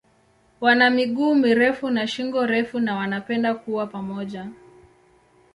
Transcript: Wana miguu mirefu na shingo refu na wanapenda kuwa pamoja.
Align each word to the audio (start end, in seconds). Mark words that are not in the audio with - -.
Wana 0.61 0.89
miguu 0.89 1.35
mirefu 1.35 1.89
na 1.89 2.07
shingo 2.07 2.45
refu 2.45 2.79
na 2.79 2.95
wanapenda 2.95 3.55
kuwa 3.55 3.87
pamoja. 3.87 4.49